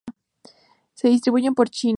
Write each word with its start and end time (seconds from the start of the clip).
Se 0.95 1.09
distribuyen 1.09 1.53
por 1.53 1.69
China. 1.69 1.89